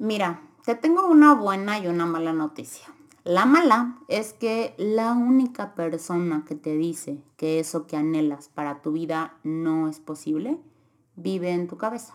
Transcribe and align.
Mira, 0.00 0.40
te 0.64 0.74
tengo 0.74 1.06
una 1.06 1.34
buena 1.34 1.78
y 1.78 1.86
una 1.86 2.06
mala 2.06 2.32
noticia. 2.32 2.86
La 3.22 3.44
mala 3.44 3.98
es 4.08 4.32
que 4.32 4.74
la 4.78 5.12
única 5.12 5.74
persona 5.74 6.42
que 6.48 6.54
te 6.54 6.74
dice 6.74 7.22
que 7.36 7.60
eso 7.60 7.86
que 7.86 7.98
anhelas 7.98 8.48
para 8.48 8.80
tu 8.80 8.92
vida 8.92 9.34
no 9.42 9.88
es 9.88 10.00
posible, 10.00 10.58
vive 11.16 11.50
en 11.50 11.68
tu 11.68 11.76
cabeza. 11.76 12.14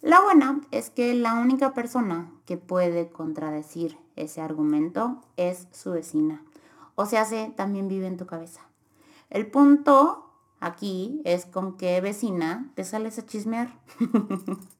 La 0.00 0.22
buena 0.22 0.62
es 0.70 0.88
que 0.88 1.12
la 1.12 1.34
única 1.34 1.74
persona 1.74 2.32
que 2.46 2.56
puede 2.56 3.10
contradecir 3.10 3.98
ese 4.16 4.40
argumento 4.40 5.20
es 5.36 5.68
su 5.72 5.90
vecina. 5.90 6.42
O 6.94 7.04
sea, 7.04 7.26
se 7.26 7.52
también 7.54 7.86
vive 7.86 8.06
en 8.06 8.16
tu 8.16 8.24
cabeza. 8.24 8.62
El 9.28 9.46
punto 9.50 10.32
aquí 10.58 11.20
es 11.26 11.44
con 11.44 11.76
qué 11.76 12.00
vecina 12.00 12.70
te 12.76 12.84
sales 12.84 13.18
a 13.18 13.26
chismear. 13.26 13.78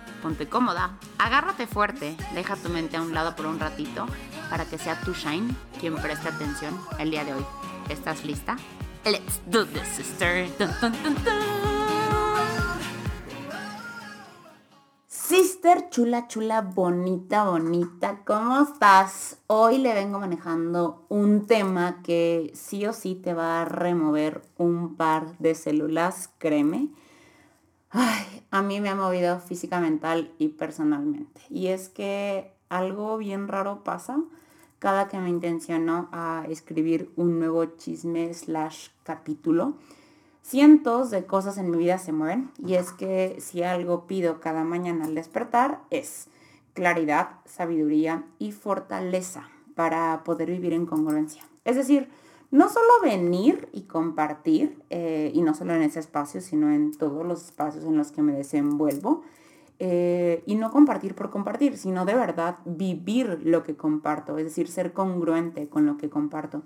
ponte 0.21 0.47
cómoda, 0.47 0.97
agárrate 1.17 1.67
fuerte, 1.67 2.15
deja 2.33 2.55
tu 2.55 2.69
mente 2.69 2.97
a 2.97 3.01
un 3.01 3.13
lado 3.13 3.35
por 3.35 3.47
un 3.47 3.59
ratito 3.59 4.05
para 4.49 4.65
que 4.65 4.77
sea 4.77 4.99
tu 5.01 5.13
Shine 5.13 5.53
quien 5.79 5.95
preste 5.95 6.29
atención 6.29 6.79
el 6.99 7.11
día 7.11 7.25
de 7.25 7.33
hoy. 7.33 7.45
¿Estás 7.89 8.23
lista? 8.23 8.55
Let's 9.03 9.41
do 9.47 9.65
this, 9.65 9.87
sister. 9.87 10.47
Sister 15.07 15.89
chula, 15.89 16.27
chula, 16.27 16.61
bonita, 16.61 17.45
bonita, 17.45 18.21
¿cómo 18.25 18.63
estás? 18.63 19.37
Hoy 19.47 19.77
le 19.77 19.93
vengo 19.93 20.19
manejando 20.19 21.05
un 21.07 21.47
tema 21.47 22.01
que 22.03 22.51
sí 22.53 22.85
o 22.85 22.91
sí 22.91 23.15
te 23.15 23.33
va 23.33 23.61
a 23.61 23.65
remover 23.65 24.41
un 24.57 24.95
par 24.97 25.37
de 25.39 25.55
células, 25.55 26.29
créeme. 26.37 26.89
Ay, 27.93 28.43
a 28.51 28.61
mí 28.61 28.79
me 28.79 28.87
ha 28.87 28.95
movido 28.95 29.39
física, 29.39 29.81
mental 29.81 30.31
y 30.37 30.47
personalmente. 30.49 31.41
Y 31.49 31.67
es 31.67 31.89
que 31.89 32.53
algo 32.69 33.17
bien 33.17 33.49
raro 33.49 33.83
pasa 33.83 34.17
cada 34.79 35.09
que 35.09 35.19
me 35.19 35.29
intenciono 35.29 36.07
a 36.13 36.45
escribir 36.49 37.11
un 37.17 37.37
nuevo 37.37 37.65
chisme 37.65 38.33
slash 38.33 38.87
capítulo. 39.03 39.73
Cientos 40.41 41.11
de 41.11 41.25
cosas 41.25 41.57
en 41.57 41.69
mi 41.69 41.77
vida 41.77 41.97
se 41.97 42.13
mueven 42.13 42.49
y 42.65 42.75
es 42.75 42.93
que 42.93 43.37
si 43.41 43.61
algo 43.61 44.07
pido 44.07 44.39
cada 44.39 44.63
mañana 44.63 45.05
al 45.05 45.13
despertar 45.13 45.81
es 45.89 46.29
claridad, 46.73 47.41
sabiduría 47.45 48.23
y 48.39 48.53
fortaleza 48.53 49.49
para 49.75 50.23
poder 50.23 50.49
vivir 50.49 50.71
en 50.71 50.85
congruencia. 50.85 51.43
Es 51.65 51.75
decir, 51.75 52.09
no 52.51 52.69
solo 52.69 52.87
venir 53.01 53.69
y 53.71 53.83
compartir, 53.83 54.77
eh, 54.89 55.31
y 55.33 55.41
no 55.41 55.53
solo 55.53 55.73
en 55.73 55.81
ese 55.81 55.99
espacio, 55.99 56.41
sino 56.41 56.71
en 56.71 56.91
todos 56.91 57.25
los 57.25 57.45
espacios 57.45 57.85
en 57.85 57.97
los 57.97 58.11
que 58.11 58.21
me 58.21 58.33
desenvuelvo, 58.33 59.23
eh, 59.79 60.43
y 60.45 60.55
no 60.55 60.69
compartir 60.69 61.15
por 61.15 61.31
compartir, 61.31 61.77
sino 61.77 62.05
de 62.05 62.13
verdad 62.13 62.57
vivir 62.65 63.39
lo 63.43 63.63
que 63.63 63.75
comparto, 63.75 64.37
es 64.37 64.43
decir, 64.43 64.67
ser 64.67 64.93
congruente 64.93 65.69
con 65.69 65.87
lo 65.87 65.97
que 65.97 66.09
comparto. 66.09 66.61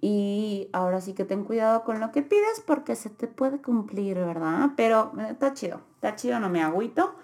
Y 0.00 0.68
ahora 0.72 1.00
sí 1.00 1.12
que 1.12 1.24
ten 1.24 1.44
cuidado 1.44 1.84
con 1.84 2.00
lo 2.00 2.10
que 2.10 2.22
pides 2.22 2.62
porque 2.66 2.96
se 2.96 3.10
te 3.10 3.28
puede 3.28 3.60
cumplir, 3.60 4.16
¿verdad? 4.16 4.70
Pero 4.74 5.12
eh, 5.18 5.28
está 5.30 5.52
chido, 5.52 5.82
está 5.94 6.16
chido, 6.16 6.40
no 6.40 6.48
me 6.48 6.62
agüito. 6.62 7.14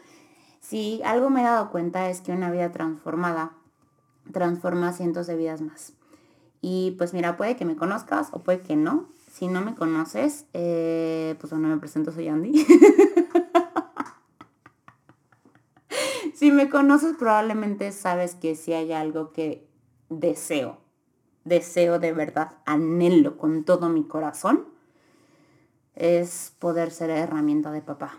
Si 0.61 1.01
algo 1.05 1.31
me 1.31 1.41
he 1.41 1.45
dado 1.45 1.71
cuenta 1.71 2.11
es 2.11 2.21
que 2.21 2.33
una 2.33 2.51
vida 2.51 2.71
transformada 2.71 3.53
transforma 4.33 4.93
cientos 4.93 5.27
de 5.27 5.37
vidas 5.37 5.63
más. 5.63 5.96
Y 6.69 6.97
pues 6.99 7.15
mira, 7.15 7.37
puede 7.37 7.55
que 7.55 7.65
me 7.65 7.77
conozcas 7.77 8.31
o 8.33 8.41
puede 8.41 8.61
que 8.61 8.75
no. 8.75 9.07
Si 9.31 9.47
no 9.47 9.61
me 9.61 9.77
conoces, 9.77 10.47
eh, 10.53 11.37
pues 11.39 11.53
bueno, 11.53 11.69
me 11.69 11.77
presento, 11.77 12.11
soy 12.11 12.27
Andy. 12.27 12.53
si 16.35 16.51
me 16.51 16.69
conoces, 16.69 17.15
probablemente 17.17 17.93
sabes 17.93 18.35
que 18.35 18.57
si 18.57 18.73
hay 18.73 18.93
algo 18.93 19.31
que 19.31 19.65
deseo, 20.09 20.79
deseo 21.45 22.01
de 22.01 22.13
verdad, 22.13 22.55
anhelo 22.65 23.39
con 23.39 23.63
todo 23.63 23.89
mi 23.89 24.03
corazón, 24.03 24.65
es 25.95 26.53
poder 26.59 26.91
ser 26.91 27.11
herramienta 27.11 27.71
de 27.71 27.81
papá. 27.81 28.19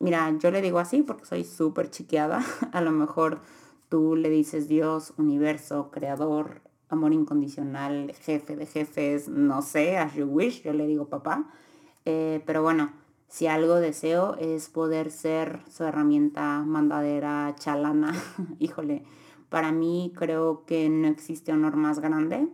Mira, 0.00 0.28
yo 0.40 0.50
le 0.50 0.60
digo 0.60 0.80
así 0.80 1.02
porque 1.02 1.24
soy 1.24 1.44
súper 1.44 1.88
chiqueada. 1.88 2.44
A 2.72 2.80
lo 2.80 2.90
mejor 2.90 3.42
tú 3.88 4.16
le 4.16 4.28
dices 4.28 4.66
Dios, 4.66 5.14
universo, 5.18 5.92
creador, 5.92 6.68
amor 6.90 7.12
incondicional, 7.12 8.12
jefe 8.22 8.56
de 8.56 8.66
jefes, 8.66 9.28
no 9.28 9.62
sé, 9.62 9.96
as 9.96 10.14
you 10.14 10.26
wish, 10.26 10.62
yo 10.62 10.72
le 10.72 10.86
digo 10.86 11.08
papá. 11.08 11.50
Eh, 12.04 12.42
pero 12.46 12.62
bueno, 12.62 12.92
si 13.28 13.46
algo 13.46 13.76
deseo 13.76 14.34
es 14.36 14.68
poder 14.68 15.10
ser 15.10 15.60
su 15.70 15.84
herramienta 15.84 16.62
mandadera, 16.66 17.54
chalana, 17.58 18.12
híjole, 18.58 19.04
para 19.48 19.72
mí 19.72 20.12
creo 20.16 20.64
que 20.66 20.88
no 20.88 21.08
existe 21.08 21.52
honor 21.52 21.76
más 21.76 22.00
grande 22.00 22.48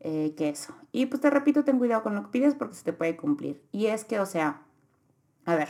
eh, 0.00 0.34
que 0.36 0.48
eso. 0.48 0.74
Y 0.92 1.06
pues 1.06 1.20
te 1.20 1.28
repito, 1.28 1.64
ten 1.64 1.78
cuidado 1.78 2.02
con 2.02 2.14
lo 2.14 2.22
que 2.22 2.30
pides 2.30 2.54
porque 2.54 2.74
se 2.74 2.84
te 2.84 2.92
puede 2.92 3.16
cumplir. 3.16 3.62
Y 3.72 3.86
es 3.86 4.04
que, 4.04 4.18
o 4.18 4.26
sea, 4.26 4.62
a 5.44 5.54
ver, 5.54 5.68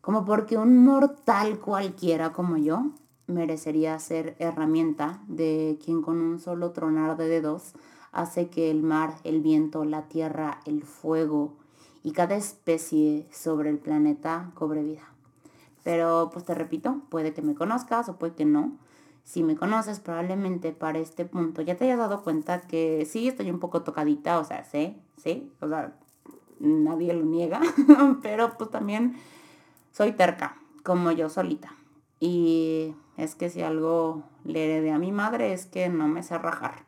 como 0.00 0.24
porque 0.24 0.56
un 0.56 0.84
mortal 0.84 1.58
cualquiera 1.58 2.32
como 2.32 2.56
yo 2.56 2.92
merecería 3.30 3.98
ser 3.98 4.36
herramienta 4.38 5.20
de 5.28 5.78
quien 5.84 6.02
con 6.02 6.20
un 6.20 6.38
solo 6.38 6.72
tronar 6.72 7.16
de 7.16 7.28
dedos 7.28 7.74
hace 8.12 8.48
que 8.48 8.70
el 8.70 8.82
mar, 8.82 9.14
el 9.24 9.40
viento, 9.40 9.84
la 9.84 10.08
tierra, 10.08 10.60
el 10.66 10.82
fuego 10.82 11.52
y 12.02 12.12
cada 12.12 12.36
especie 12.36 13.26
sobre 13.32 13.70
el 13.70 13.78
planeta 13.78 14.50
cobre 14.54 14.82
vida. 14.82 15.02
Pero 15.84 16.30
pues 16.32 16.44
te 16.44 16.54
repito, 16.54 17.00
puede 17.08 17.32
que 17.32 17.42
me 17.42 17.54
conozcas 17.54 18.08
o 18.08 18.16
puede 18.16 18.34
que 18.34 18.44
no. 18.44 18.72
Si 19.24 19.42
me 19.42 19.56
conoces, 19.56 20.00
probablemente 20.00 20.72
para 20.72 20.98
este 20.98 21.24
punto 21.24 21.62
ya 21.62 21.76
te 21.76 21.84
hayas 21.84 21.98
dado 21.98 22.22
cuenta 22.22 22.62
que 22.62 23.06
sí 23.06 23.28
estoy 23.28 23.50
un 23.50 23.60
poco 23.60 23.82
tocadita, 23.82 24.38
o 24.38 24.44
sea, 24.44 24.64
sé, 24.64 24.96
sí, 25.16 25.52
o 25.60 25.68
sea, 25.68 25.94
nadie 26.58 27.12
lo 27.12 27.24
niega, 27.24 27.60
pero 28.22 28.56
pues 28.58 28.70
también 28.70 29.16
soy 29.92 30.12
terca, 30.12 30.56
como 30.82 31.12
yo 31.12 31.28
solita. 31.28 31.74
Y 32.18 32.94
es 33.20 33.34
que 33.34 33.50
si 33.50 33.60
algo 33.60 34.22
le 34.44 34.64
heredé 34.64 34.92
a 34.92 34.98
mi 34.98 35.12
madre 35.12 35.52
es 35.52 35.66
que 35.66 35.90
no 35.90 36.08
me 36.08 36.22
sé 36.22 36.38
rajar. 36.38 36.86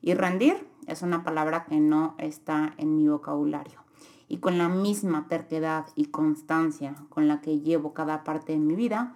Y 0.00 0.14
rendir 0.14 0.66
es 0.86 1.02
una 1.02 1.24
palabra 1.24 1.66
que 1.66 1.78
no 1.78 2.14
está 2.16 2.72
en 2.78 2.96
mi 2.96 3.06
vocabulario. 3.06 3.80
Y 4.26 4.38
con 4.38 4.56
la 4.56 4.70
misma 4.70 5.26
terquedad 5.28 5.86
y 5.94 6.06
constancia 6.06 6.94
con 7.10 7.28
la 7.28 7.42
que 7.42 7.60
llevo 7.60 7.92
cada 7.92 8.24
parte 8.24 8.52
de 8.52 8.58
mi 8.58 8.74
vida, 8.74 9.14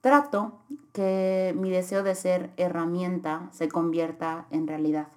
trato 0.00 0.58
que 0.92 1.54
mi 1.56 1.70
deseo 1.70 2.02
de 2.02 2.16
ser 2.16 2.50
herramienta 2.56 3.48
se 3.52 3.68
convierta 3.68 4.46
en 4.50 4.66
realidad. 4.66 5.08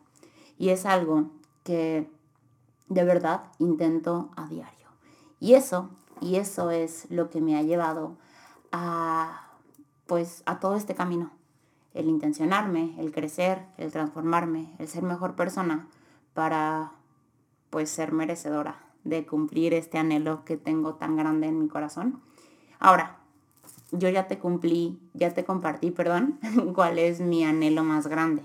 Y 0.59 0.69
es 0.69 0.85
algo 0.85 1.31
que 1.63 2.07
de 2.89 3.03
verdad 3.03 3.45
intento 3.57 4.29
a 4.35 4.45
diario. 4.47 4.87
Y 5.39 5.55
eso, 5.55 5.89
y 6.19 6.35
eso 6.35 6.69
es 6.69 7.09
lo 7.09 7.31
que 7.31 7.41
me 7.41 7.57
ha 7.57 7.63
llevado 7.63 8.17
a 8.71 9.50
pues 10.11 10.43
a 10.45 10.59
todo 10.59 10.75
este 10.75 10.93
camino. 10.93 11.31
El 11.93 12.09
intencionarme, 12.09 12.95
el 12.99 13.13
crecer, 13.13 13.59
el 13.77 13.93
transformarme, 13.93 14.73
el 14.77 14.89
ser 14.89 15.03
mejor 15.03 15.37
persona 15.37 15.87
para 16.33 16.91
pues 17.69 17.89
ser 17.89 18.11
merecedora 18.11 18.75
de 19.05 19.25
cumplir 19.25 19.73
este 19.73 19.97
anhelo 19.97 20.43
que 20.43 20.57
tengo 20.57 20.95
tan 20.95 21.15
grande 21.15 21.47
en 21.47 21.59
mi 21.59 21.69
corazón. 21.69 22.19
Ahora, 22.77 23.19
yo 23.93 24.09
ya 24.09 24.27
te 24.27 24.37
cumplí, 24.37 24.99
ya 25.13 25.33
te 25.33 25.45
compartí, 25.45 25.91
perdón, 25.91 26.41
cuál 26.75 26.99
es 26.99 27.21
mi 27.21 27.45
anhelo 27.45 27.85
más 27.85 28.07
grande. 28.07 28.43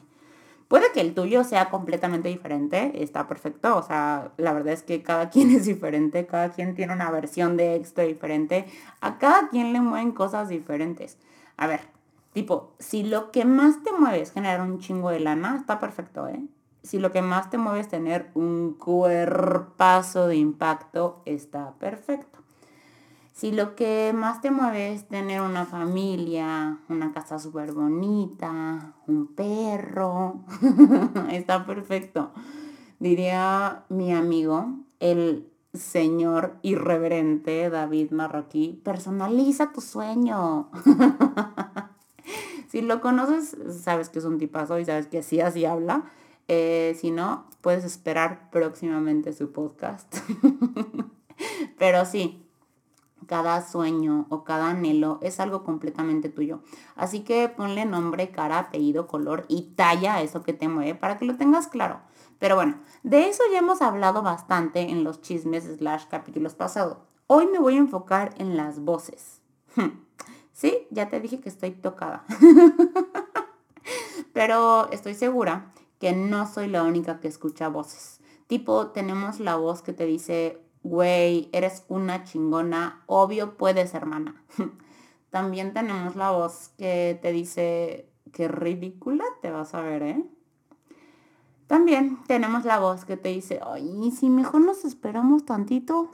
Puede 0.69 0.93
que 0.93 1.01
el 1.01 1.15
tuyo 1.15 1.43
sea 1.43 1.69
completamente 1.69 2.29
diferente, 2.29 3.03
está 3.03 3.27
perfecto, 3.27 3.77
o 3.77 3.83
sea, 3.83 4.31
la 4.37 4.53
verdad 4.53 4.73
es 4.73 4.85
que 4.85 5.03
cada 5.03 5.31
quien 5.31 5.51
es 5.51 5.67
diferente, 5.67 6.27
cada 6.27 6.53
quien 6.53 6.77
tiene 6.77 6.93
una 6.93 7.11
versión 7.11 7.57
de 7.57 7.75
esto 7.75 8.03
diferente, 8.03 8.67
a 9.01 9.19
cada 9.19 9.49
quien 9.49 9.73
le 9.73 9.81
mueven 9.81 10.13
cosas 10.13 10.49
diferentes. 10.49 11.19
A 11.57 11.67
ver, 11.67 11.81
tipo, 12.33 12.75
si 12.79 13.03
lo 13.03 13.31
que 13.31 13.45
más 13.45 13.83
te 13.83 13.93
mueve 13.93 14.21
es 14.21 14.33
generar 14.33 14.61
un 14.61 14.79
chingo 14.79 15.11
de 15.11 15.21
lana, 15.21 15.57
está 15.57 15.81
perfecto, 15.81 16.29
¿eh? 16.29 16.43
Si 16.83 16.99
lo 16.99 17.11
que 17.11 17.23
más 17.23 17.51
te 17.51 17.59
mueve 17.59 17.81
es 17.81 17.89
tener 17.89 18.31
un 18.35 18.75
cuerpazo 18.75 20.29
de 20.29 20.37
impacto, 20.37 21.21
está 21.25 21.73
perfecto. 21.81 22.39
Si 23.33 23.53
lo 23.53 23.75
que 23.75 24.13
más 24.15 24.41
te 24.41 24.51
mueve 24.51 24.95
es 24.95 25.09
tener 25.09 25.43
una 25.43 25.67
familia, 25.67 26.79
una 26.89 27.13
casa 27.13 27.39
súper 27.39 27.73
bonita, 27.73 28.95
un 29.07 29.27
perro, 29.27 30.45
está 31.31 31.67
perfecto. 31.67 32.31
Diría 32.99 33.85
mi 33.89 34.15
amigo, 34.15 34.77
el 35.01 35.53
señor 35.77 36.57
irreverente 36.63 37.69
David 37.71 38.11
Marroquí, 38.11 38.81
personaliza 38.85 39.73
tu 39.73 39.81
sueño. 39.81 40.71
si 42.69 42.83
lo 42.83 43.01
conoces, 43.01 43.57
sabes 43.83 44.09
que 44.09 44.19
es 44.19 44.25
un 44.25 44.39
tipazo 44.39 44.79
y 44.79 44.85
sabes 44.85 45.07
que 45.07 45.19
así 45.19 45.41
así 45.41 45.65
habla. 45.65 46.05
Eh, 46.49 46.97
si 47.01 47.11
no, 47.11 47.47
puedes 47.61 47.85
esperar 47.85 48.51
próximamente 48.51 49.33
su 49.33 49.53
podcast. 49.53 50.17
Pero 51.79 52.05
sí, 52.05 52.47
cada 53.27 53.67
sueño 53.67 54.27
o 54.29 54.45
cada 54.45 54.71
anhelo 54.71 55.19
es 55.23 55.41
algo 55.41 55.65
completamente 55.65 56.29
tuyo. 56.29 56.61
Así 56.95 57.21
que 57.21 57.49
ponle 57.49 57.85
nombre, 57.85 58.31
cara, 58.31 58.59
apellido, 58.59 59.07
color 59.07 59.45
y 59.49 59.73
talla 59.75 60.17
a 60.17 60.23
eso 60.23 60.43
que 60.43 60.53
te 60.53 60.69
mueve 60.69 60.95
para 60.95 61.19
que 61.19 61.25
lo 61.25 61.37
tengas 61.37 61.67
claro. 61.67 62.01
Pero 62.39 62.57
bueno, 62.57 62.81
de 63.03 63.29
eso 63.29 63.43
ya 63.53 63.59
hemos 63.59 63.83
hablado 63.83 64.23
bastante 64.23 64.81
en 64.81 65.05
los 65.05 65.23
chismes 65.23 65.65
slash 65.65 66.05
capítulos 66.07 66.55
pasados. 66.55 66.99
Hoy 67.27 67.47
me 67.47 67.59
voy 67.59 67.75
a 67.75 67.79
enfocar 67.79 68.35
en 68.39 68.57
las 68.57 68.81
voces. 68.81 69.41
Sí, 70.53 70.87
ya 70.91 71.09
te 71.09 71.21
dije 71.21 71.41
que 71.41 71.49
estoy 71.49 71.73
tocada. 71.73 72.25
Pero 74.33 74.91
estoy 74.91 75.15
segura 75.15 75.73
que 75.99 76.13
no 76.13 76.47
soy 76.47 76.69
la 76.69 76.83
única 76.83 77.21
que 77.21 77.29
escucha 77.29 77.69
voces. 77.69 78.21
Tipo, 78.47 78.89
tenemos 78.89 79.41
la 79.41 79.57
voz 79.57 79.83
que 79.83 79.93
te 79.93 80.07
dice, 80.07 80.63
güey, 80.83 81.51
eres 81.53 81.85
una 81.89 82.25
chingona, 82.25 83.03
obvio 83.07 83.57
puedes, 83.57 83.95
hermana. 83.95 84.43
También 85.31 85.75
tenemos 85.75 86.17
la 86.17 86.31
voz 86.31 86.71
que 86.79 87.19
te 87.21 87.33
dice, 87.33 88.09
qué 88.33 88.49
ridícula 88.49 89.25
te 89.43 89.51
vas 89.51 89.75
a 89.75 89.83
ver, 89.83 90.03
¿eh? 90.03 90.25
También 91.67 92.19
tenemos 92.27 92.65
la 92.65 92.79
voz 92.79 93.05
que 93.05 93.17
te 93.17 93.31
dice, 93.31 93.61
ay, 93.65 94.11
si 94.13 94.31
mejor 94.31 94.61
nos 94.61 94.85
esperamos 94.85 95.45
tantito. 95.45 96.11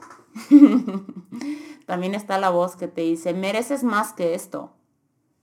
También 1.85 2.15
está 2.15 2.39
la 2.39 2.49
voz 2.49 2.75
que 2.75 2.87
te 2.87 3.01
dice, 3.01 3.33
mereces 3.33 3.83
más 3.83 4.13
que 4.13 4.33
esto. 4.33 4.71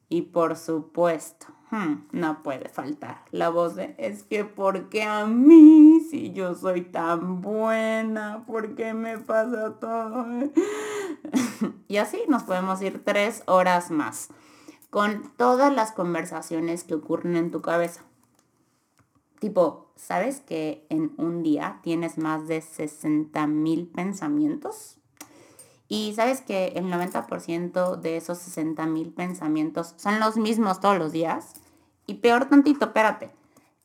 Y 0.09 0.23
por 0.23 0.57
supuesto, 0.57 1.47
Hmm, 1.71 2.09
no 2.11 2.43
puede 2.43 2.69
faltar 2.69 3.23
la 3.31 3.49
voz 3.49 3.77
de, 3.77 3.95
es 3.97 4.25
que 4.25 4.45
porque 4.45 5.05
a 5.05 5.27
mí, 5.27 6.01
si 6.11 6.33
yo 6.33 6.57
soy 6.57 6.81
tan 6.81 7.43
buena, 7.43 8.45
¿por 8.45 8.75
qué 8.75 8.93
me 8.93 9.19
pasa 9.19 9.79
todo? 9.79 10.27
y 11.89 11.99
así 11.99 12.19
nos 12.27 12.43
podemos 12.43 12.83
ir 12.83 13.05
tres 13.05 13.45
horas 13.47 13.93
más 13.93 14.31
con 14.91 15.31
todas 15.37 15.73
las 15.73 15.93
conversaciones 15.93 16.83
que 16.83 16.95
ocurren 16.95 17.37
en 17.37 17.53
tu 17.53 17.63
cabeza. 17.63 18.03
Tipo, 19.41 19.91
¿sabes 19.97 20.41
que 20.41 20.87
en 20.91 21.15
un 21.17 21.43
día 21.43 21.81
tienes 21.83 22.19
más 22.19 22.47
de 22.47 22.61
60 22.61 23.47
mil 23.47 23.89
pensamientos? 23.89 24.99
Y 25.89 26.13
sabes 26.15 26.43
que 26.43 26.69
el 26.77 26.85
90% 26.85 27.97
de 27.97 28.19
esos 28.19 28.39
60 28.39 28.87
mil 28.87 29.13
pensamientos 29.13 29.95
son 29.97 30.21
los 30.21 30.37
mismos 30.37 30.79
todos 30.79 30.99
los 30.99 31.11
días. 31.11 31.55
Y 32.07 32.15
peor 32.17 32.45
tantito, 32.45 32.85
espérate. 32.85 33.33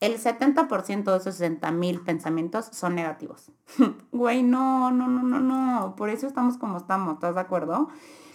El 0.01 0.19
70% 0.21 1.03
de 1.05 1.17
esos 1.17 1.35
60 1.35 1.71
mil 1.71 2.01
pensamientos 2.01 2.67
son 2.71 2.93
negativos. 2.93 3.49
Güey, 4.11 4.43
no, 4.43 4.91
no, 4.91 5.07
no, 5.07 5.23
no, 5.23 5.39
no. 5.39 5.95
Por 5.95 6.09
eso 6.09 6.27
estamos 6.27 6.57
como 6.57 6.77
estamos, 6.77 7.13
¿estás 7.13 7.35
de 7.35 7.41
acuerdo? 7.41 7.87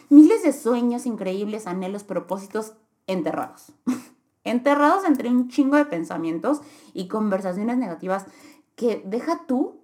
Miles 0.08 0.42
de 0.42 0.54
sueños 0.54 1.04
increíbles, 1.04 1.66
anhelos, 1.66 2.02
propósitos 2.02 2.72
enterrados. 3.06 3.72
enterrados 4.44 5.04
entre 5.04 5.28
un 5.28 5.48
chingo 5.48 5.76
de 5.76 5.84
pensamientos 5.84 6.60
y 6.92 7.08
conversaciones 7.08 7.76
negativas 7.76 8.26
que 8.76 9.02
deja 9.04 9.46
tú 9.46 9.80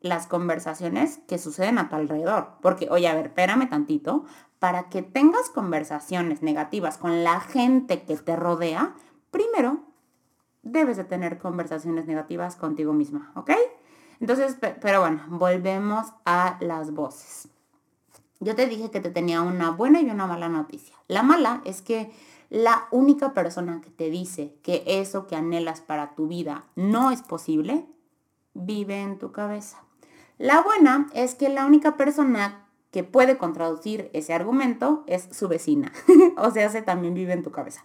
las 0.00 0.26
conversaciones 0.26 1.20
que 1.28 1.38
suceden 1.38 1.78
a 1.78 1.88
tu 1.88 1.96
alrededor. 1.96 2.54
Porque, 2.60 2.88
oye, 2.90 3.08
a 3.08 3.14
ver, 3.14 3.26
espérame 3.26 3.68
tantito, 3.68 4.24
para 4.58 4.88
que 4.88 5.02
tengas 5.02 5.48
conversaciones 5.50 6.42
negativas 6.42 6.98
con 6.98 7.24
la 7.24 7.40
gente 7.40 8.02
que 8.02 8.16
te 8.16 8.36
rodea, 8.36 8.94
primero 9.30 9.80
debes 10.62 10.96
de 10.96 11.04
tener 11.04 11.38
conversaciones 11.38 12.06
negativas 12.06 12.56
contigo 12.56 12.92
misma, 12.92 13.32
¿ok? 13.34 13.50
Entonces, 14.20 14.56
pero 14.80 15.00
bueno, 15.00 15.24
volvemos 15.28 16.12
a 16.24 16.56
las 16.60 16.92
voces. 16.92 17.48
Yo 18.38 18.54
te 18.54 18.66
dije 18.66 18.90
que 18.90 19.00
te 19.00 19.10
tenía 19.10 19.42
una 19.42 19.70
buena 19.70 20.00
y 20.00 20.10
una 20.10 20.26
mala 20.26 20.48
noticia. 20.48 20.96
La 21.08 21.22
mala 21.22 21.60
es 21.64 21.82
que 21.82 22.12
la 22.52 22.86
única 22.90 23.32
persona 23.32 23.80
que 23.80 23.88
te 23.88 24.10
dice 24.10 24.54
que 24.62 24.84
eso 24.86 25.26
que 25.26 25.36
anhelas 25.36 25.80
para 25.80 26.14
tu 26.14 26.28
vida 26.28 26.66
no 26.76 27.10
es 27.10 27.22
posible, 27.22 27.86
vive 28.52 29.00
en 29.00 29.18
tu 29.18 29.32
cabeza. 29.32 29.82
La 30.36 30.60
buena 30.60 31.08
es 31.14 31.34
que 31.34 31.48
la 31.48 31.64
única 31.64 31.96
persona 31.96 32.68
que 32.90 33.04
puede 33.04 33.38
contraducir 33.38 34.10
ese 34.12 34.34
argumento 34.34 35.02
es 35.06 35.30
su 35.32 35.48
vecina. 35.48 35.94
o 36.36 36.50
sea, 36.50 36.68
se 36.68 36.82
también 36.82 37.14
vive 37.14 37.32
en 37.32 37.42
tu 37.42 37.52
cabeza. 37.52 37.82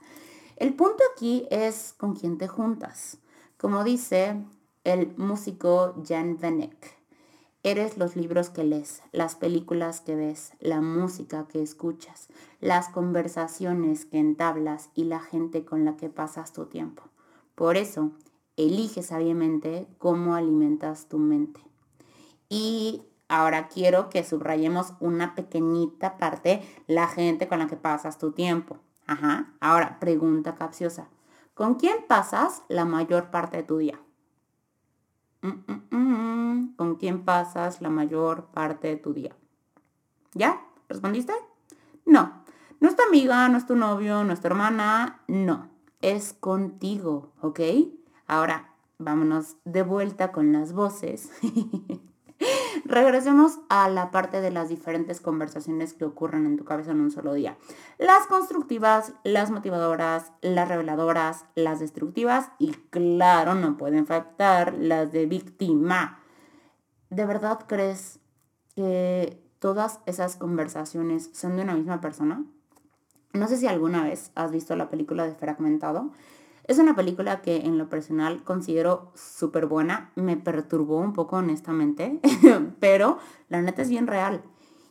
El 0.57 0.73
punto 0.73 1.01
aquí 1.13 1.47
es 1.49 1.93
con 1.97 2.13
quién 2.13 2.37
te 2.37 2.49
juntas. 2.49 3.19
Como 3.57 3.85
dice 3.85 4.35
el 4.83 5.15
músico 5.15 5.95
Jan 6.05 6.39
Venek, 6.39 6.96
eres 7.71 7.97
los 7.97 8.15
libros 8.15 8.49
que 8.49 8.63
lees, 8.63 9.01
las 9.11 9.35
películas 9.35 10.01
que 10.01 10.15
ves, 10.15 10.53
la 10.59 10.81
música 10.81 11.47
que 11.47 11.61
escuchas, 11.61 12.29
las 12.59 12.89
conversaciones 12.89 14.05
que 14.05 14.19
entablas 14.19 14.89
y 14.93 15.03
la 15.03 15.19
gente 15.19 15.65
con 15.65 15.85
la 15.85 15.97
que 15.97 16.09
pasas 16.09 16.53
tu 16.53 16.65
tiempo. 16.65 17.03
Por 17.55 17.77
eso, 17.77 18.11
elige 18.55 19.03
sabiamente 19.03 19.87
cómo 19.97 20.35
alimentas 20.35 21.07
tu 21.07 21.19
mente. 21.19 21.61
Y 22.49 23.03
ahora 23.27 23.67
quiero 23.67 24.09
que 24.09 24.23
subrayemos 24.23 24.93
una 24.99 25.35
pequeñita 25.35 26.17
parte, 26.17 26.61
la 26.87 27.07
gente 27.07 27.47
con 27.47 27.59
la 27.59 27.67
que 27.67 27.77
pasas 27.77 28.17
tu 28.17 28.31
tiempo. 28.31 28.77
Ajá. 29.05 29.53
Ahora, 29.59 29.99
pregunta 29.99 30.55
capciosa. 30.55 31.07
¿Con 31.53 31.75
quién 31.75 31.97
pasas 32.07 32.63
la 32.67 32.85
mayor 32.85 33.31
parte 33.31 33.57
de 33.57 33.63
tu 33.63 33.77
día? 33.77 33.99
Mm, 35.41 35.49
mm, 35.67 35.95
mm. 35.95 36.75
¿Con 36.75 36.95
quién 36.95 37.23
pasas 37.23 37.81
la 37.81 37.89
mayor 37.89 38.45
parte 38.45 38.87
de 38.87 38.97
tu 38.97 39.13
día? 39.13 39.35
¿Ya? 40.33 40.61
¿Respondiste? 40.89 41.33
No. 42.05 42.43
No 42.79 42.89
es 42.89 42.95
tu 42.95 43.03
amiga, 43.03 43.47
no 43.49 43.57
es 43.57 43.65
tu 43.65 43.75
novio, 43.75 44.23
no 44.23 44.33
es 44.33 44.41
tu 44.41 44.47
hermana. 44.47 45.21
No. 45.27 45.69
Es 46.01 46.33
contigo, 46.33 47.31
¿ok? 47.41 47.59
Ahora, 48.27 48.73
vámonos 48.99 49.57
de 49.65 49.83
vuelta 49.83 50.31
con 50.31 50.53
las 50.53 50.73
voces. 50.73 51.31
Regresemos 52.85 53.59
a 53.69 53.89
la 53.89 54.11
parte 54.11 54.41
de 54.41 54.51
las 54.51 54.69
diferentes 54.69 55.21
conversaciones 55.21 55.93
que 55.93 56.05
ocurren 56.05 56.45
en 56.45 56.57
tu 56.57 56.65
cabeza 56.65 56.91
en 56.91 57.01
un 57.01 57.11
solo 57.11 57.33
día. 57.33 57.57
Las 57.97 58.27
constructivas, 58.27 59.13
las 59.23 59.51
motivadoras, 59.51 60.31
las 60.41 60.67
reveladoras, 60.67 61.45
las 61.55 61.79
destructivas 61.79 62.51
y 62.59 62.71
claro, 62.89 63.55
no 63.55 63.77
pueden 63.77 64.05
faltar 64.05 64.73
las 64.73 65.11
de 65.11 65.25
víctima. 65.25 66.19
¿De 67.09 67.25
verdad 67.25 67.65
crees 67.67 68.19
que 68.75 69.41
todas 69.59 69.99
esas 70.05 70.35
conversaciones 70.35 71.29
son 71.33 71.55
de 71.55 71.63
una 71.63 71.73
misma 71.73 72.01
persona? 72.01 72.43
No 73.33 73.47
sé 73.47 73.57
si 73.57 73.67
alguna 73.67 74.03
vez 74.03 74.31
has 74.35 74.51
visto 74.51 74.75
la 74.75 74.89
película 74.89 75.25
de 75.25 75.35
Fragmentado. 75.35 76.11
Es 76.67 76.79
una 76.79 76.95
película 76.95 77.41
que 77.41 77.57
en 77.65 77.77
lo 77.77 77.87
personal 77.87 78.43
considero 78.43 79.11
súper 79.15 79.67
buena. 79.67 80.11
Me 80.15 80.35
perturbó 80.35 80.99
un 80.99 81.13
poco 81.13 81.37
honestamente, 81.37 82.19
pero 82.81 83.19
la 83.47 83.61
neta 83.61 83.81
es 83.81 83.89
bien 83.89 84.05
real. 84.05 84.43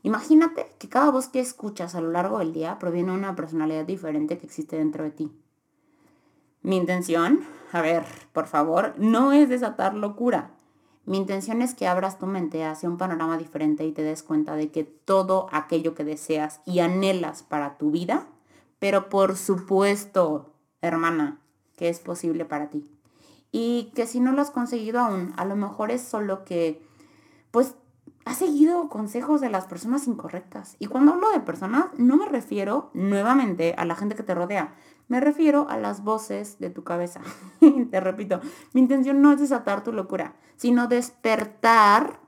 Imagínate 0.02 0.73
que 0.78 0.88
cada 0.88 1.11
voz 1.11 1.28
que 1.28 1.40
escuchas 1.40 1.95
a 1.95 2.00
lo 2.00 2.11
largo 2.11 2.38
del 2.38 2.54
día 2.54 2.78
proviene 2.78 3.12
de 3.12 3.18
una 3.18 3.37
personalidad 3.37 3.85
diferente 3.85 4.38
que 4.38 4.47
existe 4.47 4.76
dentro 4.76 5.04
de 5.04 5.11
ti. 5.11 5.33
Mi 6.62 6.76
intención, 6.76 7.40
a 7.73 7.83
ver, 7.83 8.04
por 8.33 8.47
favor, 8.47 8.95
no 8.97 9.33
es 9.33 9.49
desatar 9.49 9.95
locura. 9.95 10.52
Mi 11.04 11.18
intención 11.18 11.61
es 11.61 11.75
que 11.75 11.87
abras 11.87 12.18
tu 12.18 12.26
mente 12.26 12.64
hacia 12.64 12.88
un 12.88 12.97
panorama 12.97 13.37
diferente 13.37 13.85
y 13.85 13.92
te 13.92 14.02
des 14.02 14.23
cuenta 14.23 14.56
de 14.56 14.71
que 14.71 14.85
todo 14.85 15.49
aquello 15.52 15.95
que 15.95 16.04
deseas 16.04 16.61
y 16.64 16.80
anhelas 16.80 17.42
para 17.42 17.76
tu 17.76 17.90
vida, 17.90 18.26
pero 18.78 19.09
por 19.09 19.37
supuesto, 19.37 20.54
hermana, 20.80 21.40
que 21.76 21.88
es 21.88 22.00
posible 22.00 22.45
para 22.45 22.71
ti. 22.71 22.90
Y 23.52 23.92
que 23.95 24.06
si 24.06 24.21
no 24.21 24.33
lo 24.33 24.42
has 24.42 24.50
conseguido 24.50 25.00
aún, 25.00 25.33
a 25.37 25.45
lo 25.45 25.56
mejor 25.56 25.90
es 25.90 26.02
solo 26.02 26.45
que, 26.45 26.83
pues, 27.50 27.75
has 28.25 28.38
seguido 28.38 28.88
consejos 28.88 29.40
de 29.40 29.50
las 29.50 29.66
personas 29.66 30.09
incorrectas. 30.09 30.76
Y 30.80 30.87
cuando 30.87 31.12
hablo 31.12 31.30
de 31.30 31.40
personas, 31.40 31.87
no 31.97 32.16
me 32.16 32.26
refiero 32.26 32.90
nuevamente 32.92 33.75
a 33.78 33.85
la 33.85 33.95
gente 33.95 34.16
que 34.16 34.25
te 34.25 34.35
rodea. 34.35 34.75
Me 35.09 35.21
refiero 35.21 35.68
a 35.71 35.76
las 35.76 36.02
voces 36.02 36.59
de 36.59 36.68
tu 36.68 36.83
cabeza. 36.83 37.21
te 37.90 38.00
repito, 38.00 38.40
mi 38.73 38.80
intención 38.80 39.23
no 39.23 39.30
es 39.33 39.38
desatar 39.38 39.85
tu 39.85 39.92
locura, 39.92 40.35
sino 40.56 40.88
despertar 40.88 42.18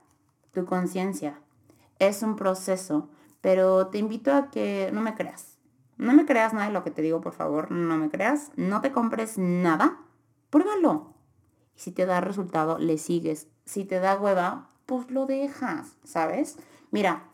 tu 0.53 0.65
conciencia. 0.65 1.41
Es 1.99 2.23
un 2.23 2.37
proceso, 2.37 3.09
Pero 3.41 3.87
te 3.87 3.97
invito 3.97 4.33
a 4.33 4.49
que 4.51 4.89
no 4.93 5.01
me 5.01 5.15
creas. 5.15 5.48
No 5.99 6.13
me 6.13 6.25
creas 6.25 6.53
nada 6.53 6.67
de 6.67 6.73
lo 6.73 6.83
que 6.85 6.91
te 6.91 7.01
digo, 7.01 7.19
por 7.19 7.33
favor. 7.33 7.71
No 7.71 7.97
me 7.97 8.09
creas. 8.09 8.51
No 8.55 8.79
te 8.79 8.93
compres 8.93 9.37
nada. 9.37 9.99
Pruébalo. 10.49 11.13
Y 11.75 11.81
si 11.81 11.91
te 11.91 12.05
da 12.05 12.21
resultado, 12.21 12.79
le 12.79 12.97
sigues. 12.97 13.47
Si 13.65 13.83
te 13.83 13.99
da 13.99 14.17
hueva, 14.17 14.69
pues 14.85 15.11
lo 15.11 15.25
dejas, 15.25 15.97
¿sabes? 16.05 16.57
Mira, 16.89 17.25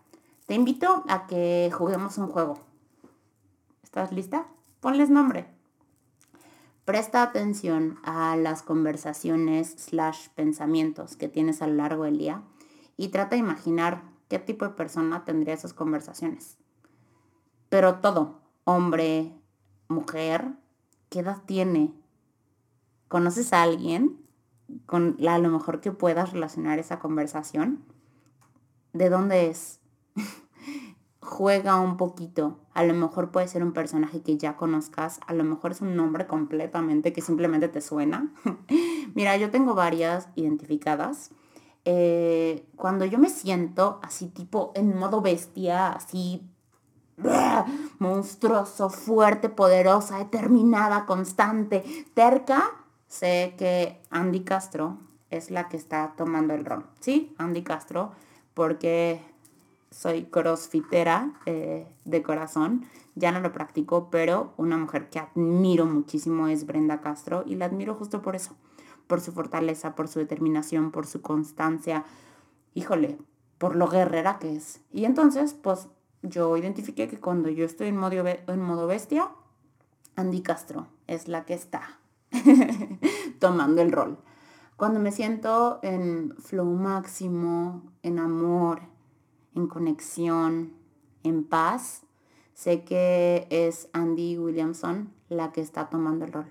te 0.47 0.55
invito 0.55 1.03
a 1.07 1.27
que 1.27 1.71
juguemos 1.71 2.17
un 2.17 2.27
juego. 2.27 2.59
¿Estás 3.83 4.11
lista? 4.11 4.47
Ponles 4.79 5.11
nombre. 5.11 5.47
Presta 6.85 7.21
atención 7.21 7.99
a 8.03 8.35
las 8.35 8.63
conversaciones 8.63 9.75
slash 9.77 10.29
pensamientos 10.29 11.15
que 11.15 11.27
tienes 11.27 11.61
a 11.61 11.67
lo 11.67 11.75
largo 11.75 12.05
del 12.05 12.17
día 12.17 12.41
y 12.97 13.09
trata 13.09 13.35
de 13.35 13.41
imaginar 13.41 14.03
qué 14.27 14.39
tipo 14.39 14.65
de 14.65 14.73
persona 14.73 15.23
tendría 15.23 15.53
esas 15.53 15.73
conversaciones. 15.73 16.57
Pero 17.69 17.99
todo, 17.99 18.44
hombre, 18.65 19.31
mujer, 19.87 20.51
¿qué 21.09 21.19
edad 21.19 21.41
tiene? 21.45 21.93
¿Conoces 23.07 23.53
a 23.53 23.63
alguien 23.63 24.17
con 24.85 25.15
la, 25.17 25.35
a 25.35 25.39
lo 25.39 25.49
mejor 25.49 25.79
que 25.79 25.91
puedas 25.91 26.33
relacionar 26.33 26.79
esa 26.79 26.99
conversación? 26.99 27.85
¿De 28.93 29.09
dónde 29.09 29.47
es? 29.49 29.79
juega 31.25 31.79
un 31.79 31.97
poquito. 31.97 32.59
A 32.73 32.83
lo 32.83 32.93
mejor 32.93 33.31
puede 33.31 33.47
ser 33.47 33.63
un 33.63 33.73
personaje 33.73 34.21
que 34.21 34.37
ya 34.37 34.55
conozcas, 34.55 35.19
a 35.27 35.33
lo 35.33 35.43
mejor 35.43 35.71
es 35.71 35.81
un 35.81 35.95
nombre 35.95 36.27
completamente 36.27 37.13
que 37.13 37.21
simplemente 37.21 37.67
te 37.67 37.81
suena. 37.81 38.33
Mira, 39.15 39.35
yo 39.37 39.49
tengo 39.51 39.73
varias 39.73 40.29
identificadas. 40.35 41.31
Eh, 41.83 42.67
cuando 42.75 43.05
yo 43.05 43.19
me 43.19 43.29
siento 43.29 43.99
así 44.01 44.27
tipo 44.27 44.71
en 44.75 44.97
modo 44.97 45.21
bestia, 45.21 45.89
así 45.89 46.49
monstruoso, 47.99 48.89
fuerte, 48.89 49.49
poderosa, 49.49 50.17
determinada, 50.17 51.05
constante, 51.05 51.83
terca, 52.13 52.71
sé 53.07 53.55
que 53.57 54.01
Andy 54.09 54.41
Castro 54.41 54.97
es 55.29 55.51
la 55.51 55.69
que 55.69 55.77
está 55.77 56.13
tomando 56.17 56.53
el 56.53 56.65
rol. 56.65 56.85
¿Sí? 56.99 57.33
Andy 57.37 57.63
Castro, 57.63 58.11
porque 58.53 59.21
soy 59.91 60.25
crossfitera 60.25 61.33
eh, 61.45 61.87
de 62.03 62.21
corazón, 62.21 62.85
ya 63.15 63.31
no 63.31 63.39
lo 63.39 63.53
practico, 63.53 64.09
pero 64.09 64.53
una 64.57 64.77
mujer 64.77 65.09
que 65.09 65.19
admiro 65.19 65.85
muchísimo 65.85 66.47
es 66.47 66.65
Brenda 66.65 66.99
Castro 66.99 67.43
y 67.45 67.55
la 67.55 67.65
admiro 67.65 67.95
justo 67.95 68.21
por 68.21 68.35
eso, 68.35 68.55
por 69.07 69.21
su 69.21 69.31
fortaleza, 69.31 69.95
por 69.95 70.09
su 70.09 70.19
determinación, 70.19 70.91
por 70.91 71.07
su 71.07 71.21
constancia, 71.21 72.03
híjole, 72.73 73.17
por 73.57 73.77
lo 73.77 73.87
guerrera 73.87 74.37
que 74.37 74.57
es. 74.57 74.81
Y 74.91 75.05
entonces, 75.05 75.53
pues 75.53 75.87
yo 76.29 76.55
identifiqué 76.57 77.07
que 77.07 77.19
cuando 77.19 77.49
yo 77.49 77.65
estoy 77.65 77.87
en 77.87 77.97
modo, 77.97 78.13
en 78.13 78.61
modo 78.61 78.87
bestia, 78.87 79.29
Andy 80.15 80.41
Castro 80.41 80.87
es 81.07 81.27
la 81.27 81.45
que 81.45 81.53
está 81.53 81.99
tomando 83.39 83.81
el 83.81 83.91
rol. 83.91 84.17
Cuando 84.77 84.99
me 84.99 85.11
siento 85.11 85.79
en 85.83 86.35
flow 86.37 86.65
máximo, 86.65 87.81
en 88.03 88.19
amor, 88.19 88.81
en 89.55 89.67
conexión, 89.67 90.73
en 91.23 91.43
paz, 91.43 92.03
sé 92.53 92.83
que 92.83 93.47
es 93.49 93.89
Andy 93.93 94.37
Williamson 94.37 95.13
la 95.29 95.51
que 95.51 95.61
está 95.61 95.89
tomando 95.89 96.25
el 96.25 96.33
rol. 96.33 96.47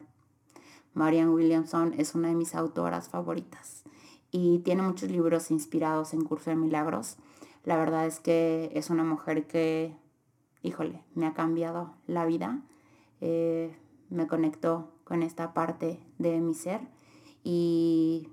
Marianne 0.95 1.33
Williamson 1.33 1.95
es 1.99 2.15
una 2.15 2.29
de 2.29 2.35
mis 2.35 2.55
autoras 2.55 3.09
favoritas 3.09 3.85
y 4.31 4.61
tiene 4.61 4.83
muchos 4.83 5.11
libros 5.11 5.51
inspirados 5.51 6.15
en 6.15 6.25
Curso 6.25 6.51
de 6.51 6.57
Milagros. 6.57 7.17
La 7.65 7.77
verdad 7.77 8.07
es 8.07 8.21
que 8.21 8.71
es 8.75 8.91
una 8.91 9.05
mujer 9.05 9.47
que, 9.47 9.97
híjole, 10.63 11.03
me 11.15 11.27
ha 11.27 11.35
cambiado 11.35 11.95
la 12.07 12.27
vida. 12.27 12.61
Eh, 13.21 13.75
me 14.11 14.27
conectó 14.27 14.91
con 15.05 15.23
esta 15.23 15.55
parte 15.55 16.01
de 16.19 16.41
mi 16.41 16.55
ser 16.55 16.81
y, 17.43 18.29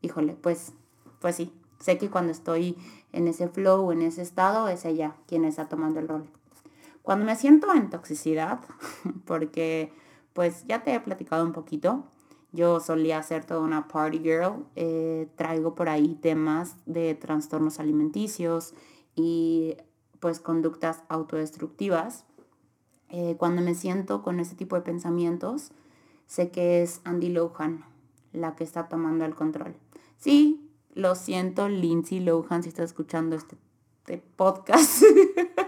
híjole, 0.00 0.34
pues, 0.34 0.72
pues 1.20 1.36
sí, 1.36 1.52
sé 1.78 1.98
que 1.98 2.10
cuando 2.10 2.32
estoy 2.32 2.76
en 3.12 3.28
ese 3.28 3.48
flow, 3.48 3.92
en 3.92 4.02
ese 4.02 4.22
estado, 4.22 4.68
es 4.68 4.84
ella 4.84 5.16
quien 5.26 5.44
está 5.44 5.68
tomando 5.68 6.00
el 6.00 6.08
rol. 6.08 6.26
Cuando 7.02 7.26
me 7.26 7.36
siento 7.36 7.72
en 7.74 7.90
toxicidad, 7.90 8.60
porque 9.26 9.92
pues 10.32 10.64
ya 10.66 10.82
te 10.82 10.94
he 10.94 11.00
platicado 11.00 11.44
un 11.44 11.52
poquito, 11.52 12.04
yo 12.54 12.78
solía 12.78 13.22
ser 13.22 13.44
toda 13.44 13.60
una 13.60 13.88
party 13.88 14.20
girl, 14.20 14.64
eh, 14.76 15.28
traigo 15.36 15.74
por 15.74 15.88
ahí 15.88 16.14
temas 16.14 16.76
de 16.86 17.14
trastornos 17.14 17.80
alimenticios 17.80 18.74
y 19.16 19.76
pues 20.20 20.38
conductas 20.38 21.02
autodestructivas. 21.08 22.24
Eh, 23.10 23.34
cuando 23.38 23.60
me 23.60 23.74
siento 23.74 24.22
con 24.22 24.38
ese 24.38 24.54
tipo 24.54 24.76
de 24.76 24.82
pensamientos, 24.82 25.72
sé 26.26 26.50
que 26.50 26.82
es 26.82 27.00
Andy 27.04 27.28
Lohan 27.28 27.84
la 28.32 28.54
que 28.54 28.64
está 28.64 28.88
tomando 28.88 29.24
el 29.24 29.34
control. 29.34 29.74
Sí, 30.18 30.70
lo 30.92 31.14
siento, 31.14 31.68
Lindsay 31.68 32.20
Lohan, 32.20 32.62
si 32.62 32.68
estás 32.68 32.86
escuchando 32.86 33.36
este, 33.36 33.56
este 34.00 34.18
podcast. 34.36 35.02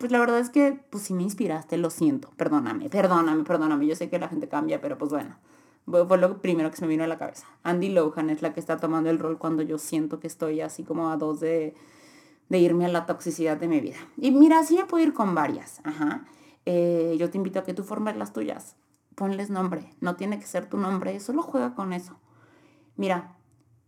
pues 0.00 0.10
la 0.10 0.18
verdad 0.18 0.38
es 0.38 0.48
que, 0.48 0.80
pues 0.88 1.04
si 1.04 1.12
me 1.12 1.22
inspiraste, 1.22 1.76
lo 1.76 1.90
siento. 1.90 2.30
Perdóname, 2.38 2.88
perdóname, 2.88 3.44
perdóname. 3.44 3.86
Yo 3.86 3.94
sé 3.94 4.08
que 4.08 4.18
la 4.18 4.28
gente 4.28 4.48
cambia, 4.48 4.80
pero 4.80 4.96
pues 4.96 5.10
bueno. 5.10 5.36
Fue 5.84 6.18
lo 6.18 6.40
primero 6.40 6.70
que 6.70 6.76
se 6.76 6.82
me 6.82 6.88
vino 6.88 7.04
a 7.04 7.06
la 7.06 7.18
cabeza. 7.18 7.46
Andy 7.64 7.90
Lohan 7.90 8.30
es 8.30 8.40
la 8.40 8.54
que 8.54 8.60
está 8.60 8.78
tomando 8.78 9.10
el 9.10 9.18
rol 9.18 9.36
cuando 9.36 9.62
yo 9.62 9.76
siento 9.76 10.18
que 10.18 10.26
estoy 10.26 10.62
así 10.62 10.84
como 10.84 11.10
a 11.10 11.18
dos 11.18 11.40
de, 11.40 11.74
irme 12.48 12.86
a 12.86 12.88
la 12.88 13.04
toxicidad 13.04 13.58
de 13.58 13.68
mi 13.68 13.80
vida. 13.80 13.98
Y 14.16 14.30
mira, 14.30 14.64
sí 14.64 14.76
me 14.76 14.86
puedo 14.86 15.04
ir 15.04 15.12
con 15.12 15.34
varias. 15.34 15.82
Ajá. 15.84 16.24
Eh, 16.64 17.16
yo 17.18 17.28
te 17.28 17.36
invito 17.36 17.58
a 17.58 17.64
que 17.64 17.74
tú 17.74 17.84
formes 17.84 18.16
las 18.16 18.32
tuyas. 18.32 18.76
Ponles 19.16 19.50
nombre. 19.50 19.92
No 20.00 20.16
tiene 20.16 20.38
que 20.38 20.46
ser 20.46 20.66
tu 20.66 20.78
nombre. 20.78 21.20
Solo 21.20 21.42
juega 21.42 21.74
con 21.74 21.92
eso. 21.92 22.18
Mira, 22.96 23.36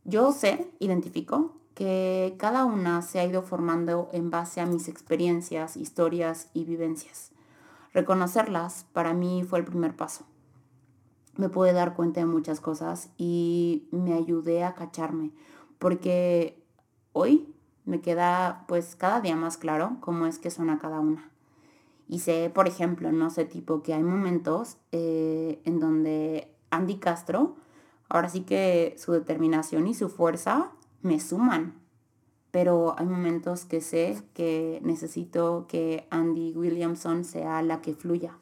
yo 0.05 0.33
sé, 0.33 0.71
identifico, 0.79 1.57
que 1.75 2.35
cada 2.39 2.65
una 2.65 3.03
se 3.03 3.21
ha 3.21 3.25
ido 3.25 3.43
formando 3.43 4.09
en 4.13 4.31
base 4.31 4.61
a 4.61 4.67
mis 4.67 4.89
experiencias, 4.89 5.77
historias 5.77 6.51
y 6.55 6.65
vivencias. 6.65 7.33
Reconocerlas 7.93 8.87
para 8.93 9.15
mí 9.15 9.45
fue 9.45 9.59
el 9.59 9.65
primer 9.65 9.97
paso. 9.97 10.25
Me 11.37 11.49
pude 11.49 11.73
dar 11.73 11.95
cuenta 11.95 12.21
de 12.21 12.27
muchas 12.27 12.61
cosas 12.61 13.11
y 13.17 13.89
me 13.91 14.15
ayudé 14.15 14.65
a 14.65 14.75
cacharme, 14.75 15.31
porque 15.79 16.63
hoy 17.13 17.55
me 17.85 18.01
queda 18.01 18.65
pues 18.69 18.97
cada 18.97 19.21
día 19.21 19.37
más 19.37 19.57
claro 19.57 19.97
cómo 20.01 20.27
es 20.27 20.39
que 20.39 20.51
suena 20.51 20.79
cada 20.79 21.01
una. 21.01 21.31
Y 22.09 22.19
sé, 22.19 22.51
por 22.55 22.69
ejemplo, 22.69 23.11
no 23.13 23.31
sé, 23.31 23.47
tipo 23.47 23.83
que 23.83 23.95
hay 23.95 24.03
momentos 24.03 24.77
eh, 24.93 25.63
en 25.65 25.81
donde 25.81 26.55
Andy 26.71 26.97
Castro 26.97 27.57
Ahora 28.13 28.29
sí 28.29 28.43
que 28.43 28.95
su 28.99 29.13
determinación 29.13 29.87
y 29.87 29.95
su 29.95 30.11
fuerza 30.11 30.71
me 31.03 31.21
suman. 31.21 31.75
Pero 32.51 32.95
hay 32.99 33.07
momentos 33.07 33.65
que 33.65 33.81
sé 33.81 34.23
que 34.35 34.81
necesito 34.83 35.67
que 35.69 36.07
Andy 36.11 36.53
Williamson 36.53 37.25
sea 37.25 37.63
la 37.63 37.81
que 37.81 37.95
fluya. 37.95 38.39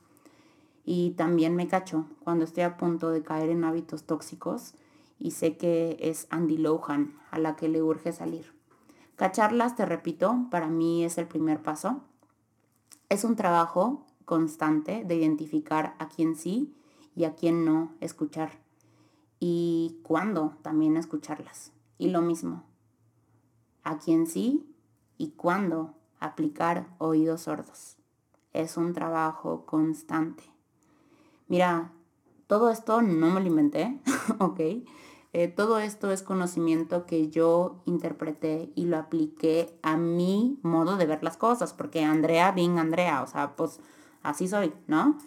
Y 0.84 1.10
también 1.12 1.54
me 1.54 1.68
cacho 1.68 2.06
cuando 2.24 2.44
estoy 2.44 2.64
a 2.64 2.76
punto 2.76 3.10
de 3.10 3.22
caer 3.22 3.50
en 3.50 3.64
hábitos 3.64 4.04
tóxicos 4.04 4.74
y 5.18 5.32
sé 5.32 5.56
que 5.56 5.96
es 6.00 6.26
Andy 6.30 6.56
Lohan 6.56 7.14
a 7.30 7.38
la 7.38 7.54
que 7.54 7.68
le 7.68 7.82
urge 7.82 8.12
salir. 8.12 8.52
Cacharlas, 9.16 9.76
te 9.76 9.84
repito, 9.84 10.46
para 10.50 10.68
mí 10.68 11.04
es 11.04 11.18
el 11.18 11.26
primer 11.26 11.62
paso. 11.62 12.00
Es 13.10 13.22
un 13.22 13.36
trabajo 13.36 14.06
constante 14.24 15.04
de 15.04 15.16
identificar 15.16 15.94
a 15.98 16.08
quién 16.08 16.34
sí 16.36 16.74
y 17.14 17.24
a 17.24 17.34
quién 17.34 17.64
no 17.64 17.92
escuchar 18.00 18.58
y 19.38 19.98
cuándo 20.02 20.54
también 20.62 20.96
escucharlas. 20.96 21.72
Y 22.00 22.08
lo 22.08 22.22
mismo, 22.22 22.64
a 23.84 23.98
quién 23.98 24.26
sí 24.26 24.74
y 25.18 25.32
cuándo 25.32 25.96
aplicar 26.18 26.88
oídos 26.96 27.42
sordos. 27.42 27.98
Es 28.54 28.78
un 28.78 28.94
trabajo 28.94 29.66
constante. 29.66 30.42
Mira, 31.46 31.92
todo 32.46 32.70
esto 32.70 33.02
no 33.02 33.26
me 33.30 33.42
lo 33.42 33.46
inventé, 33.46 34.00
¿ok? 34.38 34.60
Eh, 35.34 35.48
todo 35.48 35.78
esto 35.78 36.10
es 36.10 36.22
conocimiento 36.22 37.04
que 37.04 37.28
yo 37.28 37.82
interpreté 37.84 38.72
y 38.74 38.86
lo 38.86 38.96
apliqué 38.96 39.78
a 39.82 39.98
mi 39.98 40.58
modo 40.62 40.96
de 40.96 41.04
ver 41.04 41.22
las 41.22 41.36
cosas, 41.36 41.74
porque 41.74 42.02
Andrea, 42.02 42.50
bien 42.52 42.78
Andrea, 42.78 43.22
o 43.22 43.26
sea, 43.26 43.56
pues 43.56 43.78
así 44.22 44.48
soy, 44.48 44.72
¿no? 44.86 45.18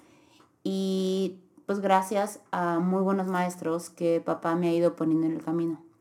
Y 0.63 1.43
pues 1.67 1.81
gracias 1.81 2.41
a 2.49 2.79
muy 2.79 3.03
buenos 3.03 3.27
maestros 3.27 3.91
que 3.91 4.21
papá 4.25 4.55
me 4.55 4.69
ha 4.69 4.73
ido 4.73 4.95
poniendo 4.95 5.27
en 5.27 5.33
el 5.33 5.43
camino. 5.43 5.92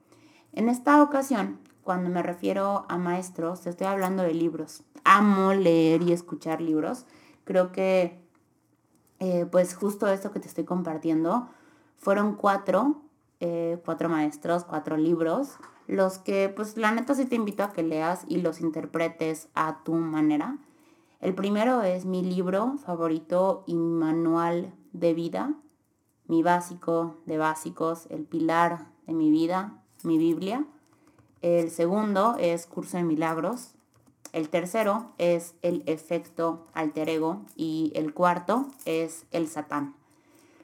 En 0.53 0.69
esta 0.69 1.03
ocasión, 1.03 1.59
cuando 1.83 2.11
me 2.11 2.23
refiero 2.23 2.85
a 2.91 2.99
maestros, 2.99 3.67
estoy 3.67 3.87
hablando 3.87 4.23
de 4.23 4.35
libros. 4.35 4.83
Amo 5.03 5.55
leer 5.55 6.03
y 6.03 6.13
escuchar 6.13 6.61
libros. 6.61 7.07
Creo 7.45 7.73
que, 7.73 8.21
eh, 9.19 9.47
pues 9.51 9.75
justo 9.75 10.07
esto 10.09 10.31
que 10.31 10.41
te 10.41 10.49
estoy 10.49 10.65
compartiendo, 10.65 11.49
fueron 11.97 12.35
cuatro, 12.35 13.01
eh, 13.41 13.81
cuatro 13.85 14.11
maestros, 14.11 14.65
cuatro 14.65 14.99
libros, 14.99 15.57
los 15.87 16.19
que 16.19 16.53
pues 16.55 16.77
la 16.77 16.93
neta 16.93 17.15
sí 17.15 17.25
te 17.25 17.37
invito 17.37 17.65
a 17.65 17.73
que 17.73 17.83
leas 17.83 18.25
y 18.29 18.43
los 18.43 18.61
interpretes 18.61 19.49
a 19.55 19.83
tu 19.85 19.95
manera. 19.95 20.59
El 21.21 21.35
primero 21.35 21.83
es 21.83 22.05
mi 22.05 22.23
libro 22.23 22.77
favorito 22.85 23.65
y 23.67 23.75
manual 23.75 24.75
de 24.93 25.15
vida, 25.15 25.55
mi 26.27 26.43
básico 26.43 27.17
de 27.25 27.39
básicos, 27.39 28.07
el 28.11 28.25
pilar 28.25 28.87
de 29.07 29.15
mi 29.15 29.31
vida, 29.31 29.82
mi 30.05 30.19
Biblia. 30.19 30.65
El 31.41 31.71
segundo 31.71 32.37
es 32.39 32.67
Curso 32.67 32.97
de 32.97 33.03
Milagros. 33.03 33.73
El 34.33 34.49
tercero 34.49 35.11
es 35.19 35.55
el 35.63 35.83
efecto 35.87 36.67
alter 36.73 37.09
ego. 37.09 37.43
Y 37.57 37.93
el 37.95 38.15
cuarto 38.15 38.67
es 38.85 39.27
el 39.31 39.49
Satán. 39.49 39.95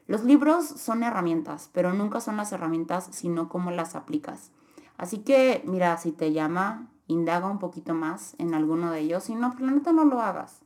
Los 0.07 0.23
libros 0.23 0.65
son 0.65 1.03
herramientas, 1.03 1.69
pero 1.71 1.93
nunca 1.93 2.19
son 2.19 2.37
las 2.37 2.51
herramientas, 2.51 3.09
sino 3.11 3.47
cómo 3.47 3.69
las 3.69 3.95
aplicas. 3.95 4.51
Así 4.97 5.19
que, 5.19 5.61
mira, 5.65 5.97
si 5.97 6.11
te 6.11 6.33
llama, 6.33 6.87
indaga 7.07 7.47
un 7.47 7.59
poquito 7.59 7.93
más 7.93 8.35
en 8.39 8.53
alguno 8.53 8.91
de 8.91 9.01
ellos. 9.01 9.25
Si 9.25 9.35
no, 9.35 9.55
planeta 9.55 9.93
no 9.93 10.05
lo 10.05 10.19
hagas. 10.19 10.61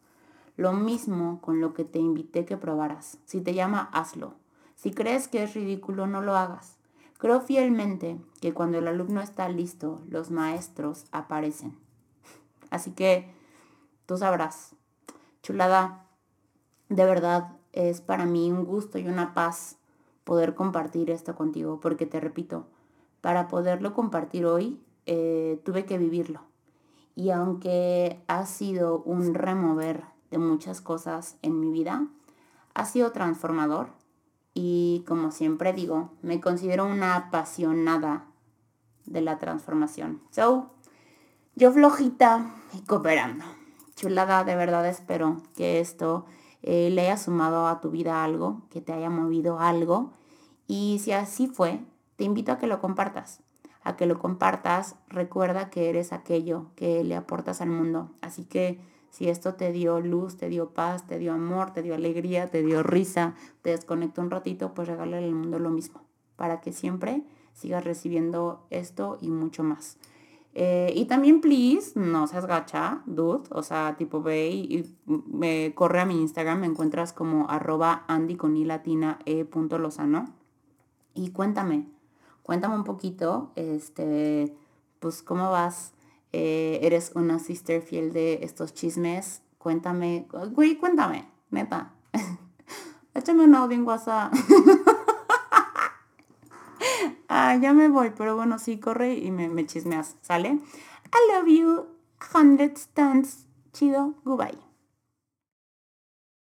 Lo 0.56 0.72
mismo 0.74 1.42
con 1.42 1.60
lo 1.60 1.74
que 1.74 1.84
te 1.84 2.00
invité 2.00 2.46
que 2.46 2.58
probaras. 2.58 3.18
Si 3.26 3.42
te 3.42 3.54
llama, 3.54 3.90
hazlo. 3.92 4.36
Si 4.76 4.92
crees 4.92 5.28
que 5.28 5.44
es 5.44 5.54
ridículo, 5.56 6.08
no 6.08 6.22
lo 6.22 6.36
hagas. 6.38 6.78
Creo 7.24 7.40
fielmente 7.40 8.20
que 8.42 8.54
cuando 8.54 8.80
el 8.80 8.88
alumno 8.90 9.22
está 9.22 9.48
listo, 9.48 10.02
los 10.10 10.30
maestros 10.30 11.06
aparecen. 11.14 11.74
Así 12.70 12.92
que 12.92 13.34
tú 14.06 14.18
sabrás. 14.18 14.76
Chulada, 15.42 16.06
de 16.90 17.06
verdad 17.06 17.56
es 17.72 18.02
para 18.02 18.26
mí 18.26 18.52
un 18.52 18.66
gusto 18.66 18.98
y 18.98 19.08
una 19.08 19.34
paz 19.34 19.78
poder 20.26 20.54
compartir 20.54 21.10
esto 21.10 21.34
contigo, 21.34 21.80
porque 21.80 22.06
te 22.06 22.20
repito, 22.20 22.68
para 23.22 23.48
poderlo 23.48 23.94
compartir 23.94 24.46
hoy, 24.46 24.84
eh, 25.06 25.62
tuve 25.64 25.86
que 25.86 25.98
vivirlo. 25.98 26.42
Y 27.16 27.30
aunque 27.30 28.22
ha 28.28 28.46
sido 28.46 29.02
un 29.04 29.34
remover 29.34 30.04
de 30.30 30.40
muchas 30.40 30.82
cosas 30.82 31.38
en 31.42 31.62
mi 31.62 31.72
vida, 31.72 32.06
ha 32.74 32.84
sido 32.84 33.14
transformador. 33.14 33.92
Y 34.54 35.04
como 35.08 35.32
siempre 35.32 35.74
digo, 35.74 36.12
me 36.22 36.40
considero 36.40 36.86
una 36.86 37.16
apasionada 37.16 38.26
de 39.06 39.22
la 39.22 39.40
transformación. 39.40 40.22
So, 40.32 40.72
yo 41.56 41.72
flojita 41.72 42.52
y 42.74 42.82
cooperando. 42.82 43.46
Chulada, 43.96 44.44
de 44.44 44.56
verdad 44.56 44.88
espero 44.88 45.42
que 45.56 45.80
esto 45.80 46.26
eh, 46.62 46.90
le 46.90 47.04
haya 47.04 47.18
sumado 47.18 47.68
a 47.68 47.82
tu 47.82 47.92
vida 47.92 48.24
algo, 48.24 48.62
que 48.70 48.82
te 48.82 48.94
haya 48.94 49.10
movido 49.10 49.60
algo. 49.60 50.14
Y 50.68 51.00
si 51.04 51.12
así 51.12 51.48
fue, 51.48 51.82
te 52.16 52.24
invito 52.24 52.52
a 52.52 52.58
que 52.58 52.68
lo 52.68 52.80
compartas. 52.80 53.42
A 53.84 53.96
que 53.96 54.06
lo 54.06 54.18
compartas, 54.18 54.96
recuerda 55.10 55.70
que 55.70 55.90
eres 55.90 56.14
aquello 56.14 56.68
que 56.76 57.04
le 57.04 57.16
aportas 57.16 57.62
al 57.62 57.70
mundo. 57.70 58.12
Así 58.22 58.46
que 58.46 58.80
si 59.14 59.30
esto 59.30 59.54
te 59.54 59.72
dio 59.72 60.00
luz, 60.00 60.38
te 60.38 60.50
dio 60.50 60.72
paz, 60.72 61.06
te 61.06 61.20
dio 61.20 61.34
amor, 61.34 61.72
te 61.72 61.84
dio 61.84 61.94
alegría, 61.94 62.50
te 62.50 62.64
dio 62.64 62.82
risa, 62.82 63.36
te 63.62 63.70
desconectó 63.70 64.22
un 64.22 64.32
ratito, 64.32 64.74
pues 64.74 64.88
regálale 64.88 65.28
al 65.28 65.36
mundo 65.36 65.60
lo 65.60 65.70
mismo. 65.70 66.02
Para 66.36 66.62
que 66.62 66.74
siempre 66.74 67.24
sigas 67.54 67.84
recibiendo 67.84 68.66
esto 68.72 69.20
y 69.22 69.30
mucho 69.30 69.64
más. 69.64 70.00
Eh, 70.56 70.92
y 70.96 71.06
también, 71.06 71.42
please, 71.42 71.92
no 71.94 72.26
seas 72.26 72.48
gacha, 72.48 73.04
dude. 73.06 73.48
O 73.52 73.62
sea, 73.62 73.96
tipo, 74.00 74.24
ve 74.24 74.50
y, 74.50 74.98
me 75.06 75.74
corre 75.76 76.00
a 76.00 76.06
mi 76.06 76.20
Instagram, 76.20 76.62
me 76.62 76.66
encuentras 76.66 77.14
como 77.14 77.48
arroba 77.52 78.06
andy 78.08 78.36
con 78.36 78.58
e 78.58 79.46
punto 79.46 79.78
lozano. 79.78 80.26
Y 81.14 81.30
cuéntame, 81.30 81.86
Cuéntame 82.42 82.76
un 82.76 82.84
poquito, 82.84 83.52
este, 83.56 84.54
pues, 85.00 85.22
¿cómo 85.22 85.50
vas? 85.50 85.94
Eh, 86.34 86.80
¿Eres 86.82 87.12
una 87.16 87.40
sister 87.40 87.82
fiel 87.82 88.12
de 88.12 88.40
estos 88.42 88.74
chismes? 88.74 89.44
Cuéntame, 89.60 90.28
güey, 90.52 90.76
cuéntame, 90.76 91.30
neta. 91.52 91.94
Échame 93.14 93.44
un 93.44 93.56
audio 93.56 93.78
en 93.78 93.86
WhatsApp. 93.86 94.34
ah, 97.30 97.56
ya 97.56 97.74
me 97.74 97.88
voy, 97.88 98.12
pero 98.18 98.36
bueno, 98.36 98.58
sí, 98.58 98.80
corre 98.80 99.14
y 99.14 99.32
me, 99.32 99.48
me 99.48 99.66
chismeas, 99.66 100.18
¿sale? 100.22 100.50
I 100.50 101.32
love 101.32 101.48
you. 101.48 101.94
100 102.20 102.78
stands. 102.78 103.46
Chido. 103.72 104.16
Goodbye. 104.24 104.73